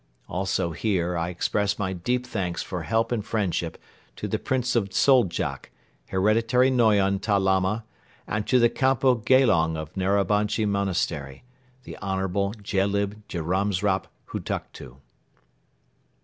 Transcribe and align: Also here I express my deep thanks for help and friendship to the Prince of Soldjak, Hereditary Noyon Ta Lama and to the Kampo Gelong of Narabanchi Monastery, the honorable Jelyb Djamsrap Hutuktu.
Also 0.27 0.71
here 0.71 1.15
I 1.15 1.29
express 1.29 1.77
my 1.77 1.93
deep 1.93 2.25
thanks 2.25 2.63
for 2.63 2.81
help 2.81 3.11
and 3.11 3.23
friendship 3.23 3.77
to 4.15 4.27
the 4.27 4.39
Prince 4.39 4.75
of 4.75 4.91
Soldjak, 4.91 5.69
Hereditary 6.07 6.71
Noyon 6.71 7.19
Ta 7.19 7.37
Lama 7.37 7.85
and 8.25 8.47
to 8.47 8.57
the 8.57 8.67
Kampo 8.67 9.13
Gelong 9.23 9.77
of 9.77 9.93
Narabanchi 9.95 10.65
Monastery, 10.67 11.43
the 11.83 11.97
honorable 11.97 12.53
Jelyb 12.63 13.21
Djamsrap 13.29 14.05
Hutuktu. 14.29 14.97